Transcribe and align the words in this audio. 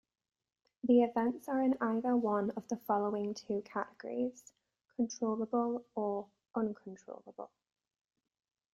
The 0.83 1.03
events 1.03 1.47
are 1.47 1.61
in 1.61 1.77
either 1.79 2.17
one 2.17 2.49
of 2.57 2.67
the 2.69 2.75
following 2.75 3.35
two 3.35 3.61
categories 3.61 4.51
controllable 4.97 5.85
or 5.93 6.25
uncontrollable. 6.55 7.51